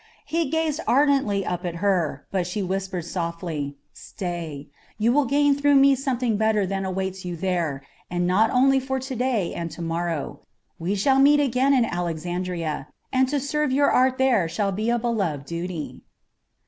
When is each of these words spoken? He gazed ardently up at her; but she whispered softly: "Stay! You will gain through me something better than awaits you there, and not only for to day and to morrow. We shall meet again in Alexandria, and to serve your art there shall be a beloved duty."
He 0.25 0.49
gazed 0.49 0.79
ardently 0.87 1.45
up 1.45 1.63
at 1.63 1.75
her; 1.75 2.25
but 2.31 2.47
she 2.47 2.63
whispered 2.63 3.05
softly: 3.05 3.77
"Stay! 3.93 4.67
You 4.97 5.13
will 5.13 5.25
gain 5.25 5.53
through 5.53 5.75
me 5.75 5.93
something 5.93 6.37
better 6.37 6.65
than 6.65 6.85
awaits 6.85 7.23
you 7.23 7.35
there, 7.35 7.83
and 8.09 8.25
not 8.25 8.49
only 8.49 8.79
for 8.79 8.97
to 8.99 9.15
day 9.15 9.53
and 9.53 9.69
to 9.69 9.81
morrow. 9.83 10.39
We 10.79 10.95
shall 10.95 11.19
meet 11.19 11.39
again 11.39 11.75
in 11.75 11.85
Alexandria, 11.85 12.87
and 13.13 13.29
to 13.29 13.39
serve 13.39 13.71
your 13.71 13.91
art 13.91 14.17
there 14.17 14.49
shall 14.49 14.71
be 14.71 14.89
a 14.89 14.97
beloved 14.97 15.45
duty." 15.45 16.01